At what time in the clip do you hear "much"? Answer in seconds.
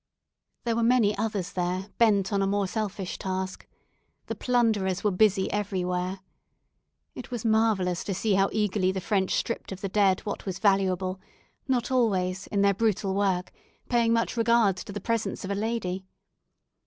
14.11-14.35